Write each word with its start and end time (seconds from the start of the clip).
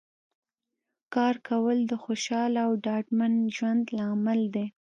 کار 1.13 1.35
کول 1.47 1.77
د 1.91 1.93
خوشحاله 2.03 2.59
او 2.67 2.71
ډاډمن 2.85 3.33
ژوند 3.55 3.83
لامل 3.97 4.41
دی 4.55 4.65